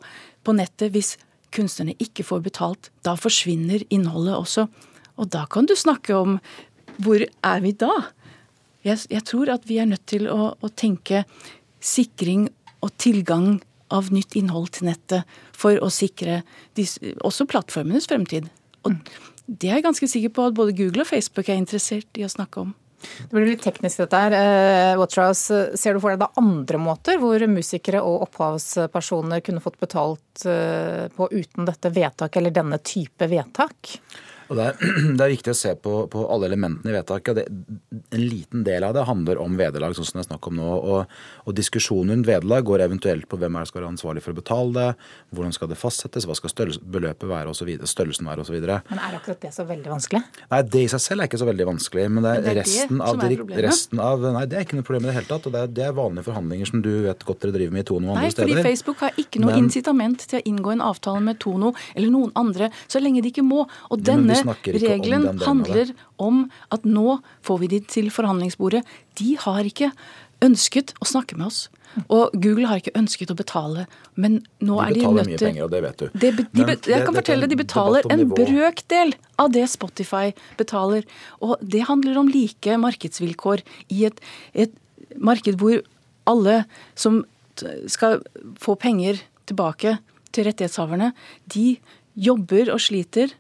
på 0.46 0.58
nettet 0.58 0.94
hvis 0.94 1.16
kunstnerne 1.56 1.98
ikke 2.04 2.26
får 2.28 2.46
betalt. 2.46 2.92
Da 3.02 3.16
forsvinner 3.18 3.86
innholdet 3.90 4.38
også. 4.38 4.68
Og 5.18 5.32
da 5.34 5.48
kan 5.50 5.66
du 5.66 5.74
snakke 5.78 6.14
om 6.14 6.38
hvor 7.02 7.22
er 7.22 7.64
vi 7.64 7.74
da? 7.78 7.92
Jeg, 8.86 9.02
jeg 9.10 9.24
tror 9.26 9.50
at 9.54 9.66
vi 9.70 9.80
er 9.82 9.90
nødt 9.90 10.06
til 10.10 10.30
å, 10.30 10.54
å 10.54 10.70
tenke 10.70 11.24
sikring 11.82 12.48
og 12.86 12.94
tilgang 13.02 13.58
av 13.94 14.12
nytt 14.14 14.36
innhold 14.40 14.74
til 14.78 14.90
nettet 14.90 15.38
for 15.56 15.80
å 15.84 15.90
sikre 15.94 16.42
disse, 16.78 17.16
også 17.26 17.48
plattformenes 17.50 18.10
fremtid. 18.10 18.50
Og 18.88 18.98
det 19.48 19.72
er 19.72 19.80
jeg 19.80 19.88
ganske 19.88 20.10
sikker 20.12 20.34
på 20.36 20.50
at 20.50 20.58
både 20.58 20.76
Google 20.78 21.06
og 21.06 21.10
Facebook 21.10 21.50
er 21.50 21.60
interessert 21.60 22.20
i 22.20 22.26
å 22.28 22.32
snakke 22.32 22.66
om. 22.66 22.76
Det 22.98 23.30
blir 23.30 23.46
litt 23.52 23.62
teknisk 23.62 24.02
dette 24.02 24.20
her. 24.20 24.34
Eh, 24.34 24.98
Watchhouse, 24.98 25.60
ser 25.78 25.96
du 25.96 26.02
for 26.02 26.14
deg 26.14 26.24
da 26.24 26.32
andre 26.42 26.80
måter 26.82 27.20
hvor 27.22 27.44
musikere 27.50 28.02
og 28.04 28.26
opphavspersoner 28.26 29.44
kunne 29.46 29.62
fått 29.64 29.78
betalt 29.82 30.48
eh, 30.50 31.06
på 31.14 31.30
uten 31.32 31.68
dette 31.70 31.94
vedtaket 31.94 32.42
eller 32.42 32.56
denne 32.56 32.82
type 32.82 33.30
vedtak? 33.30 33.94
Det 34.50 34.66
er, 34.70 34.78
det 35.18 35.24
er 35.26 35.34
viktig 35.34 35.54
å 35.54 35.58
se 35.58 35.74
på, 35.82 35.94
på, 36.12 36.24
alle 36.32 36.50
elementene 36.50 36.94
i 36.94 36.96
vedtaket. 36.96 37.40
Det, 37.40 37.46
en 38.16 38.24
liten 38.24 38.64
del 38.68 38.86
av 38.88 38.96
det 38.96 39.06
handler 39.08 39.42
om 39.44 39.58
vederlag, 39.60 39.96
sånn 39.98 40.08
som 40.08 40.20
det 40.20 40.26
er 40.26 40.30
snakk 40.32 40.50
om 40.52 40.58
nå. 40.60 40.68
Og, 40.78 41.18
og 41.48 41.58
diskusjonen 41.58 42.16
rundt 42.16 42.30
vederlag 42.30 42.68
går 42.68 42.86
eventuelt 42.88 43.28
på 43.30 43.40
hvem 43.42 43.58
er 43.58 43.66
det 43.66 43.72
skal 43.72 43.82
være 43.82 43.92
ansvarlig 43.96 44.24
for 44.26 44.36
å 44.36 44.40
betale 44.40 44.74
det, 44.78 45.08
hvordan 45.36 45.56
skal 45.56 45.72
det 45.72 45.80
fastsettes, 45.80 46.28
hva 46.30 46.38
skal 46.38 46.54
størrelse, 46.54 46.84
beløpet 46.98 47.28
være 47.30 47.54
osv., 47.54 47.74
størrelsen 47.88 48.30
være 48.30 48.46
osv. 48.46 48.58
Men 48.58 49.02
er 49.02 49.18
akkurat 49.18 49.42
det 49.44 49.54
så 49.56 49.68
veldig 49.68 49.92
vanskelig? 49.92 50.24
Nei, 50.52 50.62
det 50.76 50.84
i 50.86 50.92
seg 50.92 51.04
selv 51.04 51.24
er 51.24 51.32
ikke 51.32 51.42
så 51.42 51.50
veldig 51.50 51.68
vanskelig. 51.72 52.08
Men 52.14 52.26
det 52.26 52.32
er, 52.32 52.42
men 52.42 52.48
det 52.48 52.54
er 52.54 52.60
resten, 52.62 53.02
av, 53.04 53.22
av, 53.22 53.54
resten, 53.68 54.04
av, 54.04 54.28
Nei, 54.38 54.46
det 54.50 54.60
er 54.60 54.68
ikke 54.68 54.80
noe 54.80 54.88
problem 54.88 55.08
i 55.08 55.12
det 55.12 55.18
hele 55.20 55.30
tatt. 55.30 55.50
Og 55.50 55.56
det 55.56 55.64
er, 55.64 55.74
det 55.80 55.86
er 55.88 55.98
vanlige 55.98 56.28
forhandlinger 56.30 56.72
som 56.72 56.84
du 56.86 56.92
vet 57.08 57.28
godt 57.28 57.44
dere 57.44 57.56
driver 57.58 57.76
med 57.76 57.86
i 57.86 57.90
Tono 57.92 58.12
og 58.12 58.16
andre 58.16 58.32
steder. 58.34 58.52
Nei, 58.52 58.58
fordi 58.58 58.72
Facebook 58.72 59.04
har 59.06 59.22
ikke 59.24 59.44
noe 59.44 59.54
men, 59.54 59.68
incitament 59.68 60.28
til 60.32 60.40
å 60.40 60.44
inngå 60.52 60.76
en 60.76 60.84
avtale 60.86 61.24
med 61.24 61.42
Tono 61.44 61.74
eller 61.94 62.14
noen 62.14 62.34
andre 62.40 62.72
så 62.88 63.02
lenge 63.04 63.24
de 63.26 63.32
ikke 63.34 63.46
må. 63.46 63.66
Og 63.92 64.04
denne 64.06 64.37
regelen 64.46 65.26
den 65.26 65.42
handler 65.44 65.94
om 66.22 66.46
at 66.74 66.86
nå 66.86 67.20
får 67.46 67.60
vi 67.64 67.72
de 67.76 67.82
til 67.88 68.12
forhandlingsbordet. 68.14 68.84
De 69.20 69.36
har 69.42 69.68
ikke 69.68 69.92
ønsket 70.46 70.94
å 71.02 71.08
snakke 71.10 71.38
med 71.38 71.50
oss. 71.50 71.66
Og 72.14 72.34
Google 72.38 72.68
har 72.70 72.82
ikke 72.82 72.94
ønsket 73.00 73.32
å 73.34 73.38
betale, 73.38 73.86
men 74.20 74.42
nå 74.62 74.78
de 74.78 74.84
er 74.84 74.98
de 74.98 75.06
nødt 75.08 75.08
til 75.08 75.08
De 75.08 75.08
betaler 75.08 75.30
mye 75.30 75.40
penger, 75.42 75.64
og 75.64 75.72
det 75.72 75.80
vet 75.86 76.02
du. 76.02 76.06
De, 76.12 76.32
de, 76.36 76.66
jeg 76.68 76.82
det, 76.86 77.00
kan 77.08 77.18
fortelle 77.18 77.50
de 77.50 77.58
betaler 77.58 78.10
en 78.14 78.26
brøkdel 78.30 79.16
av 79.42 79.54
det 79.56 79.64
Spotify 79.72 80.34
betaler. 80.60 81.08
Og 81.42 81.56
det 81.62 81.88
handler 81.90 82.20
om 82.22 82.30
like 82.30 82.78
markedsvilkår 82.84 83.64
i 83.96 84.04
et, 84.12 84.22
et 84.54 84.76
marked 85.18 85.58
hvor 85.62 85.82
alle 86.30 86.60
som 87.00 87.24
skal 87.90 88.20
få 88.62 88.76
penger 88.78 89.24
tilbake 89.50 89.96
til 90.36 90.46
rettighetshaverne, 90.46 91.14
de 91.50 91.80
jobber 92.14 92.70
og 92.74 92.82
sliter 92.84 93.34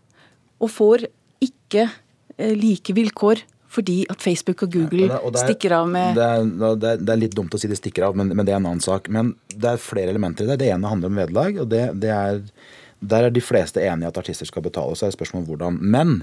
og 0.63 0.73
får 0.73 1.07
ikke 1.43 1.85
eh, 1.85 2.55
like 2.57 2.95
vilkår 2.97 3.43
fordi 3.77 3.97
at 4.09 4.23
Facebook 4.23 4.63
og 4.65 4.73
Google 4.73 5.09
ja, 5.09 5.19
og 5.19 5.33
og 5.33 5.37
er, 5.37 5.51
stikker 5.51 5.75
av 5.75 5.89
med 5.91 6.17
det 6.17 6.25
er, 6.25 6.77
det 6.97 7.11
er, 7.11 7.19
litt 7.19 7.35
dumt 7.35 7.53
å 7.53 7.59
si 7.59 7.69
de 7.69 7.77
stikker 7.77 8.07
av, 8.07 8.15
men, 8.17 8.31
men, 8.31 8.45
det 8.47 8.55
er 8.55 8.61
en 8.61 8.69
annen 8.71 8.83
sak. 8.83 9.09
Men 9.13 9.33
det 9.53 9.73
er 9.73 9.81
flere 9.81 10.13
elementer 10.13 10.47
i 10.47 10.51
det. 10.53 10.61
Det 10.63 10.69
ene 10.71 10.89
handler 10.89 11.11
om 11.11 11.19
vederlag, 11.19 11.59
og 11.61 11.67
det, 11.73 12.13
er 12.15 12.39
Der 12.97 13.27
er 13.27 13.29
de 13.29 13.43
fleste 13.43 13.83
enige 13.83 14.09
at 14.09 14.17
artister 14.17 14.47
skal 14.49 14.63
betale, 14.65 14.95
så 14.95 15.05
er 15.05 15.11
det 15.11 15.19
spørsmål 15.19 15.43
om 15.43 15.49
hvordan. 15.51 15.81
Men 15.83 16.15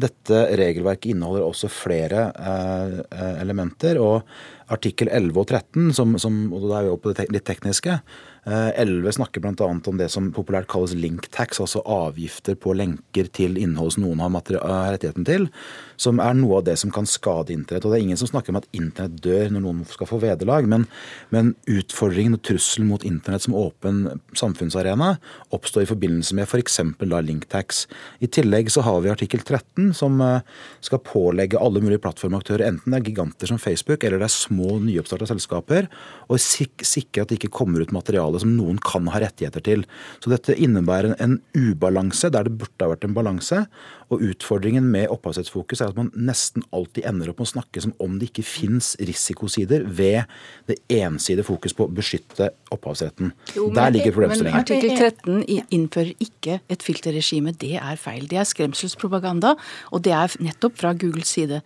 dette 0.00 0.44
regelverket 0.58 1.14
inneholder 1.14 1.46
også 1.46 1.70
flere 1.72 2.28
eh, 2.34 3.00
eh 3.10 3.40
elementer. 3.42 3.98
og 3.98 4.22
Artikkel 4.68 5.08
11 5.12 5.40
og 5.40 5.46
13, 5.48 5.92
som, 5.92 6.14
som, 6.18 6.52
og 6.52 6.68
da 6.70 6.78
er 6.78 6.86
vi 6.86 6.92
oppe 6.94 7.10
på 7.10 7.16
det 7.16 7.26
litt 7.32 7.44
tekniske, 7.44 7.98
11 8.46 9.06
eh, 9.08 9.12
snakker 9.16 9.40
bl.a. 9.40 9.66
om 9.68 9.98
det 9.98 10.10
som 10.12 10.28
populært 10.34 10.68
kalles 10.68 10.92
link 10.98 11.30
tax, 11.32 11.60
altså 11.62 11.80
avgifter 11.88 12.58
på 12.60 12.74
lenker 12.76 13.30
til 13.32 13.56
innhold 13.60 13.94
som 13.94 14.04
noen 14.04 14.20
har 14.20 14.92
rettigheten 14.92 15.24
til, 15.24 15.48
som 15.96 16.20
er 16.20 16.36
noe 16.36 16.58
av 16.60 16.66
det 16.68 16.76
som 16.80 16.92
kan 16.92 17.08
skade 17.08 17.54
internett. 17.54 17.86
Og 17.86 17.94
det 17.94 18.00
er 18.00 18.04
ingen 18.04 18.20
som 18.20 18.28
snakker 18.28 18.52
om 18.52 18.60
at 18.60 18.68
internett 18.76 19.16
dør 19.24 19.54
når 19.54 19.64
noen 19.64 19.82
skal 19.88 20.10
få 20.10 20.20
vederlag, 20.22 20.68
men, 20.68 20.86
men 21.32 21.54
utfordringen 21.70 22.36
og 22.36 22.44
trusselen 22.44 22.90
mot 22.90 23.06
internett 23.06 23.46
som 23.46 23.56
åpen 23.56 24.04
samfunnsarena 24.36 25.14
oppstår 25.54 25.86
i 25.86 25.90
forbindelse 25.90 26.36
med 26.36 26.48
f.eks. 26.48 26.80
For 26.84 27.24
link 27.24 27.46
tax. 27.52 27.84
I 28.20 28.28
tillegg 28.28 28.68
så 28.72 28.82
har 28.84 29.00
vi 29.04 29.12
artikkel 29.12 29.40
13 29.40 29.92
som 29.96 30.20
eh, 30.24 30.44
skal 30.84 31.02
pålegge 31.04 31.60
alle 31.60 31.80
mulige 31.84 32.02
plattformaktører, 32.04 32.66
enten 32.68 32.92
det 32.92 33.00
er 33.00 33.08
giganter 33.08 33.50
som 33.50 33.60
Facebook 33.60 34.04
eller 34.04 34.20
det 34.20 34.28
er 34.28 34.34
små 34.34 34.78
nyoppstarta 34.84 35.28
selskaper, 35.30 35.88
å 36.28 36.38
sikre 36.40 37.24
at 37.24 37.30
det 37.30 37.38
ikke 37.38 37.52
kommer 37.54 37.84
ut 37.84 37.94
materiale 37.94 38.33
materiale 38.34 38.40
som 38.40 38.56
noen 38.56 38.78
kan 38.82 39.06
ha 39.12 39.20
rettigheter 39.20 39.62
til. 39.62 39.84
Så 40.22 40.30
dette 40.30 40.54
innebærer 40.54 41.14
en 41.20 41.40
ubalanse 41.54 42.30
der 42.30 42.44
det 42.44 42.58
burde 42.58 42.82
ha 42.82 42.90
vært 42.92 43.04
en 43.04 43.14
balanse. 43.14 43.66
Og 44.10 44.20
utfordringen 44.20 44.84
med 44.90 45.08
opphavsrettsfokus 45.08 45.80
er 45.80 45.90
at 45.90 45.96
man 45.96 46.10
nesten 46.14 46.62
alltid 46.72 47.04
ender 47.06 47.30
opp 47.30 47.40
med 47.40 47.48
å 47.48 47.52
snakke 47.54 47.80
som 47.80 47.94
om 47.98 48.18
det 48.18 48.30
ikke 48.30 48.44
fins 48.44 48.94
risikosider 49.00 49.84
ved 49.86 50.24
det 50.68 50.78
ensidige 50.92 51.46
fokus 51.46 51.74
på 51.74 51.86
å 51.86 51.92
beskytte 51.92 52.50
opphavsretten. 52.70 53.32
Jo, 53.56 53.70
Der 53.74 53.90
ligger 53.90 54.12
problemstillingen. 54.12 54.54
Men 54.54 54.64
artikkel 54.64 54.96
13 54.98 55.66
innfører 55.70 56.12
ikke 56.20 56.60
et 56.68 56.82
filterregime. 56.82 57.54
Det 57.56 57.76
er 57.80 57.96
feil. 57.96 58.28
Det 58.28 58.38
er 58.38 58.48
skremselspropaganda, 58.48 59.56
og 59.90 60.04
det 60.04 60.12
er 60.12 60.36
nettopp 60.40 60.78
fra 60.78 60.92
Googles 60.92 61.32
side. 61.34 61.62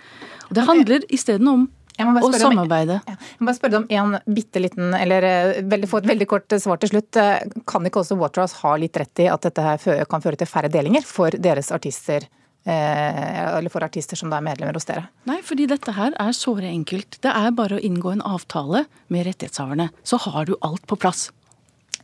Og 0.48 0.54
det 0.56 0.64
handler 0.68 1.04
isteden 1.12 1.48
om 1.48 1.68
og 1.98 2.34
samarbeide. 2.38 2.98
Om, 3.02 3.18
jeg 3.18 3.40
må 3.40 3.48
bare 3.48 3.58
spørre 3.58 3.74
deg 3.74 4.00
om 4.00 4.14
en 4.16 4.34
bitte 4.36 4.62
liten, 4.62 4.94
eller 4.94 5.26
eh, 5.26 5.60
veldig, 5.66 5.90
få 5.90 6.02
et 6.02 6.10
veldig 6.12 6.28
kort 6.30 6.54
eh, 6.54 6.62
svar 6.62 6.80
til 6.82 6.92
slutt. 6.92 7.18
Eh, 7.18 7.44
kan 7.68 7.86
ikke 7.88 8.02
også 8.02 8.18
Waterhouse 8.20 8.60
ha 8.62 8.74
litt 8.80 8.98
rett 9.00 9.24
i 9.24 9.28
at 9.30 9.46
dette 9.46 9.64
her 9.64 10.04
kan 10.10 10.24
føre 10.24 10.38
til 10.38 10.50
færre 10.50 10.70
delinger 10.72 11.06
for 11.06 11.34
deres 11.34 11.72
artister? 11.74 12.28
Eller 12.68 13.72
for 13.72 13.80
artister 13.86 14.18
som 14.18 14.28
da 14.28 14.42
er 14.42 14.44
medlemmer 14.44 14.76
hos 14.76 14.84
dere? 14.84 15.06
Nei, 15.30 15.38
fordi 15.46 15.64
dette 15.70 15.94
her 15.96 16.12
er 16.20 16.34
såre 16.36 16.68
enkelt. 16.68 17.16
Det 17.24 17.32
er 17.32 17.54
bare 17.56 17.78
å 17.78 17.80
inngå 17.80 18.12
en 18.12 18.24
avtale 18.28 18.82
med 19.08 19.24
rettighetshaverne. 19.30 19.88
Så 20.04 20.18
har 20.26 20.50
du 20.50 20.52
alt 20.66 20.84
på 20.90 20.98
plass. 21.00 21.30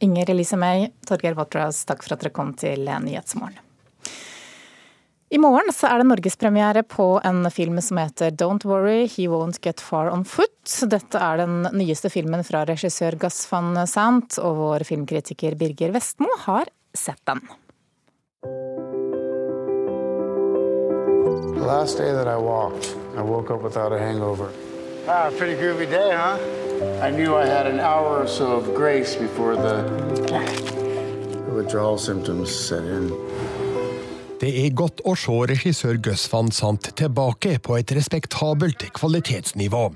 Inger 0.00 0.32
Elise 0.32 0.56
May, 0.56 0.88
Torgeir 1.04 1.36
Waterhouse, 1.36 1.84
takk 1.84 2.06
for 2.06 2.16
at 2.16 2.24
dere 2.24 2.32
kom 2.32 2.54
til 2.56 2.88
Nyhetsmorgen. 2.88 3.60
I 5.34 5.38
morgen 5.38 5.72
så 5.74 5.88
er 5.90 5.98
det 5.98 6.06
norgespremiere 6.06 6.84
på 6.86 7.20
en 7.26 7.50
film 7.50 7.80
som 7.82 7.98
heter 7.98 8.30
Don't 8.38 8.62
Worry, 8.70 9.08
He 9.10 9.24
Won't 9.26 9.58
Get 9.66 9.80
Far 9.82 10.06
On 10.14 10.22
Foot. 10.24 10.70
Dette 10.86 11.18
er 11.18 11.40
den 11.42 11.64
nyeste 11.74 12.06
filmen 12.06 12.44
fra 12.46 12.60
regissør 12.68 13.16
Gus 13.18 13.40
van 13.50 13.74
Sant, 13.90 14.38
og 14.38 14.60
vår 14.60 14.84
filmkritiker 14.86 15.56
Birger 15.58 15.90
Vestmo 15.96 16.30
har 16.44 16.70
sett 16.94 17.18
den. 17.26 17.42
The 21.58 21.66
last 21.66 21.98
day 21.98 22.12
that 22.14 22.28
I 22.28 22.38
walked, 22.38 22.94
I 23.18 23.22
woke 23.26 23.50
up 23.50 23.66
without 23.66 23.90
a 23.90 23.98
hangover. 23.98 24.54
Wow, 25.08 25.34
pretty 25.36 25.58
groovy 25.58 25.90
day, 25.90 26.14
huh? 26.14 26.38
I 27.02 27.10
knew 27.10 27.34
I 27.34 27.44
had 27.44 27.66
an 27.66 27.80
hour 27.80 28.22
or 28.22 28.28
so 28.28 28.52
of 28.52 28.72
grace 28.72 29.16
before 29.16 29.56
the 29.56 29.82
withdrawal 31.50 31.98
symptoms 31.98 32.54
set 32.54 32.84
in. 32.84 33.10
Det 34.44 34.50
er 34.60 34.74
godt 34.76 34.98
å 35.08 35.14
se 35.16 35.32
regissør 35.48 35.96
Gus 36.04 36.26
van 36.28 36.50
Sant 36.52 36.90
tilbake 37.00 37.54
på 37.64 37.78
et 37.78 37.92
respektabelt 37.96 38.82
kvalitetsnivå. 38.92 39.86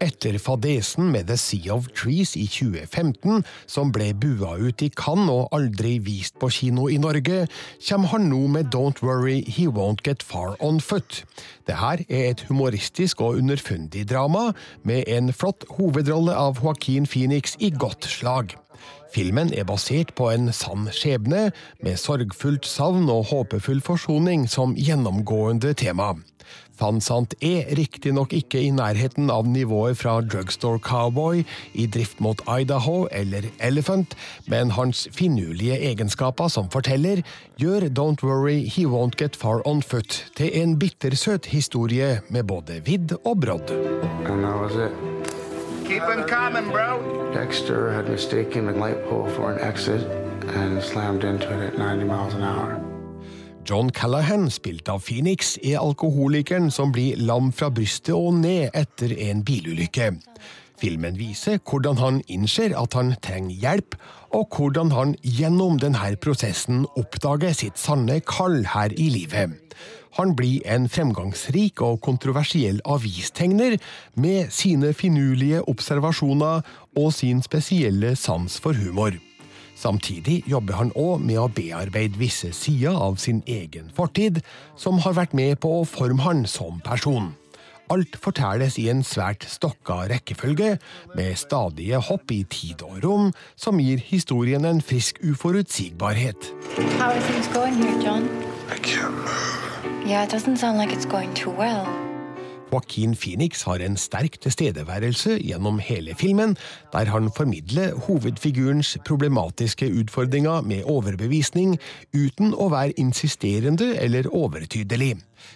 Etter 0.00 0.38
fadesen 0.40 1.10
med 1.12 1.28
The 1.28 1.36
Sea 1.36 1.74
of 1.74 1.90
Trees 1.92 2.32
i 2.40 2.46
2015, 2.48 3.42
som 3.68 3.92
ble 3.92 4.14
bua 4.22 4.54
ut 4.56 4.80
i 4.80 4.88
Cannes 4.96 5.28
og 5.34 5.52
aldri 5.58 5.98
vist 6.06 6.38
på 6.40 6.48
kino 6.48 6.86
i 6.88 6.96
Norge, 7.02 7.42
kommer 7.90 8.14
han 8.14 8.30
nå 8.32 8.40
med 8.54 8.72
Don't 8.72 9.04
Worry 9.04 9.42
He 9.44 9.68
Won't 9.68 10.00
Get 10.08 10.24
Far 10.24 10.56
On 10.64 10.80
Foot. 10.80 11.20
Dette 11.68 12.00
er 12.08 12.32
et 12.32 12.46
humoristisk 12.48 13.20
og 13.20 13.36
underfundig 13.42 14.08
drama, 14.08 14.54
med 14.80 15.04
en 15.12 15.28
flott 15.28 15.68
hovedrolle 15.76 16.32
av 16.32 16.64
Joaquin 16.64 17.04
Phoenix 17.04 17.58
i 17.60 17.68
godt 17.68 18.08
slag. 18.08 18.56
Filmen 19.10 19.50
er 19.54 19.66
basert 19.66 20.14
på 20.14 20.30
en 20.30 20.52
sann 20.54 20.86
skjebne, 20.94 21.50
med 21.82 21.98
sorgfullt 21.98 22.68
savn 22.68 23.10
og 23.10 23.30
håpefull 23.32 23.82
forsoning 23.82 24.46
som 24.50 24.76
gjennomgående 24.78 25.74
tema. 25.74 26.14
Fansant 26.80 27.34
er 27.44 27.68
riktignok 27.76 28.32
ikke 28.32 28.62
i 28.62 28.70
nærheten 28.72 29.28
av 29.32 29.48
nivået 29.48 29.98
fra 30.00 30.16
Drugstore 30.24 30.80
Cowboy 30.80 31.42
i 31.76 31.86
Drift 31.92 32.22
mot 32.24 32.40
Idaho 32.48 33.04
eller 33.12 33.50
Elephant, 33.60 34.16
men 34.48 34.72
hans 34.78 35.04
finurlige 35.12 35.76
egenskaper 35.90 36.48
som 36.48 36.70
forteller 36.72 37.20
gjør 37.60 37.90
Don't 37.92 38.24
Worry 38.24 38.64
He 38.64 38.86
Won't 38.88 39.20
Get 39.20 39.36
Far 39.36 39.60
On 39.68 39.84
Foot 39.84 40.22
til 40.40 40.56
en 40.62 40.78
bittersøt 40.80 41.52
historie 41.52 42.20
med 42.30 42.48
både 42.48 42.80
vidd 42.86 43.18
og 43.24 43.40
brodd. 43.44 43.74
Keep 45.90 46.02
him 46.02 46.22
coming, 46.22 46.70
bro. 46.70 47.32
Dexter 47.34 47.90
had 47.90 48.08
mistaken 48.08 48.66
the 48.66 48.72
light 48.72 49.02
pole 49.08 49.26
for 49.34 49.50
an 49.50 49.58
exit 49.58 50.00
and 50.54 50.80
slammed 50.80 51.24
into 51.24 51.50
it 51.50 51.72
at 51.72 51.78
90 51.78 52.04
miles 52.04 52.34
an 52.34 52.44
hour. 52.44 52.78
John 53.64 53.90
Callahan, 53.90 54.50
spilt 54.50 54.88
av 54.88 55.00
Phoenix, 55.00 55.56
er 55.58 55.80
alkoholikeren 55.80 56.70
som 56.70 56.92
blir 56.94 57.18
lam 57.18 57.50
fra 57.50 57.72
brystet 57.74 58.14
og 58.14 58.38
ned 58.38 58.70
etter 58.70 59.16
en 59.18 59.42
bilulykke. 59.42 60.12
Filmen 60.78 61.18
viser 61.18 61.58
hvordan 61.58 61.98
han 61.98 62.22
innser 62.30 62.70
at 62.78 62.94
han 62.94 63.16
trenger 63.18 63.58
hjelp, 63.58 63.98
og 64.30 64.46
hvordan 64.54 64.94
han 64.94 65.16
gjennom 65.26 65.82
denne 65.82 66.14
prosessen 66.22 66.86
oppdager 66.94 67.50
sitt 67.64 67.82
sanne 67.82 68.20
kall 68.22 68.62
her 68.76 68.94
i 68.94 69.10
livet. 69.10 69.58
Han 70.18 70.34
blir 70.36 70.60
en 70.66 70.88
fremgangsrik 70.90 71.82
og 71.86 72.00
kontroversiell 72.02 72.80
avistegner 72.84 73.78
med 74.14 74.50
sine 74.54 74.92
finurlige 74.96 75.62
observasjoner 75.70 76.62
og 76.98 77.10
sin 77.14 77.42
spesielle 77.46 78.16
sans 78.18 78.58
for 78.60 78.74
humor. 78.74 79.14
Samtidig 79.80 80.42
jobber 80.50 80.76
han 80.76 80.90
òg 80.98 81.22
med 81.24 81.38
å 81.40 81.48
bearbeide 81.56 82.18
visse 82.20 82.50
sider 82.52 82.96
av 83.00 83.16
sin 83.22 83.40
egen 83.48 83.88
fortid, 83.96 84.42
som 84.76 84.98
har 85.00 85.16
vært 85.16 85.36
med 85.36 85.56
på 85.62 85.78
å 85.78 85.86
forme 85.88 86.20
han 86.26 86.44
som 86.44 86.82
person. 86.84 87.30
Alt 87.90 88.18
fortelles 88.22 88.76
i 88.78 88.86
en 88.92 89.00
svært 89.02 89.46
stokka 89.50 90.04
rekkefølge, 90.12 90.76
med 91.16 91.40
stadige 91.40 91.98
hopp 92.10 92.30
i 92.30 92.44
tid 92.44 92.84
og 92.86 93.00
rom, 93.06 93.32
som 93.56 93.80
gir 93.82 94.04
historien 94.12 94.68
en 94.68 94.84
frisk 94.84 95.18
uforutsigbarhet. 95.24 96.52
How 97.00 97.10
are 97.10 97.26
things 97.26 97.48
going 97.48 97.74
here, 97.74 97.98
John? 98.04 98.28
I 98.70 98.78
can't 98.78 99.16
move. 99.24 99.69
Yeah, 100.10 100.24
it 100.24 100.30
doesn't. 100.30 100.58
Joaquin 102.72 103.14
Phoenix 103.14 103.62
har 103.62 103.78
en 103.78 103.96
sterk 103.96 104.40
tilstedeværelse 104.42 105.36
gjennom 105.38 105.78
hele 105.78 106.14
filmen, 106.18 106.56
der 106.92 107.04
han 107.04 107.30
formidler 107.36 107.94
hovedfigurens 107.94 108.98
problematiske 109.06 109.86
utfordringer 110.00 110.66
med 110.66 110.82
overbevisning, 110.90 111.78
uten 112.10 112.50
å 112.54 112.72
være 112.74 112.98
insisterende 112.98 113.92
eller 114.02 114.26
overtydelig. 114.34 115.12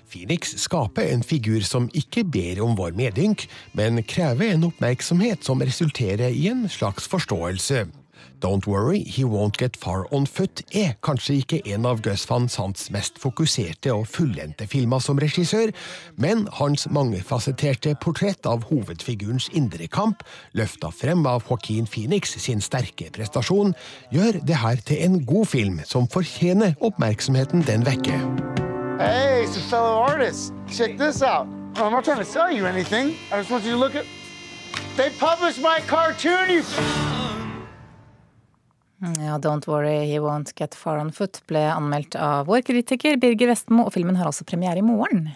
Phoenix 0.06 0.54
skaper 0.62 1.10
en 1.10 1.26
figur 1.26 1.66
som 1.66 1.90
ikke 1.90 2.22
ber 2.22 2.62
om 2.62 2.78
vår 2.78 2.94
medynk, 2.94 3.48
men 3.74 4.04
krever 4.06 4.54
en 4.54 4.70
oppmerksomhet 4.70 5.42
som 5.42 5.66
resulterer 5.66 6.30
i 6.30 6.46
en 6.54 6.68
slags 6.70 7.10
forståelse. 7.10 8.03
Don't 8.44 8.66
Worry, 8.66 8.98
He 8.98 9.24
Won't 9.24 9.56
Get 9.56 9.74
Far 9.74 10.04
On 10.12 10.26
Foot 10.26 10.60
er 10.76 10.98
kanskje 11.00 11.38
ikke 11.40 11.62
en 11.72 11.86
av 11.88 12.02
Gus 12.04 12.26
van 12.28 12.44
Sants 12.52 12.90
mest 12.92 13.16
fokuserte 13.22 13.88
og 13.94 14.04
fullendte 14.12 14.66
filmer 14.68 15.00
som 15.00 15.16
regissør, 15.22 15.72
men 16.20 16.42
hans 16.58 16.84
mangefasetterte 16.92 17.94
portrett 18.04 18.44
av 18.44 18.66
hovedfigurens 18.68 19.48
indre 19.56 19.88
kamp, 19.88 20.20
løfta 20.52 20.92
frem 20.92 21.24
av 21.24 21.48
Joaquin 21.48 21.88
Phoenix 21.88 22.36
sin 22.44 22.60
sterke 22.60 23.08
prestasjon, 23.16 23.72
gjør 24.12 24.42
det 24.44 24.60
her 24.60 24.84
til 24.84 25.00
en 25.08 25.18
god 25.24 25.48
film 25.48 25.80
som 25.88 26.04
fortjener 26.12 26.76
oppmerksomheten 26.84 27.64
den 27.64 27.88
vekker. 27.88 28.20
Hey, 29.00 29.48
it's 29.48 29.56
a 29.56 29.64
fellow 29.72 30.04
artist. 30.04 30.52
Check 30.68 30.98
this 30.98 31.22
out. 31.22 31.48
I'm 31.76 31.92
not 31.92 32.04
trying 32.04 32.20
to 32.20 32.28
sell 32.28 32.52
you 32.52 32.66
anything. 32.66 33.16
I 33.32 33.38
just 33.40 33.50
want 33.50 33.64
you 33.64 33.72
to 33.72 33.78
look 33.78 33.96
at. 33.96 34.04
They 34.96 35.08
published 35.18 35.62
my 35.62 35.80
cartoon, 35.88 36.50
you. 36.50 37.23
Ja, 39.04 39.38
Don't 39.38 39.66
Worry, 39.68 40.06
He 40.08 40.20
Won't 40.20 40.54
Get 40.56 40.74
Far 40.74 40.98
On 40.98 41.10
Foot 41.12 41.42
ble 41.50 41.60
anmeldt 41.68 42.16
av 42.16 42.46
vår 42.48 42.62
kritiker 42.64 43.18
Birger 43.20 43.50
Vestmo, 43.50 43.84
og 43.84 43.92
filmen 43.96 44.16
har 44.16 44.30
altså 44.30 44.46
premiere 44.48 44.80
i 44.80 44.86
morgen. 44.86 45.28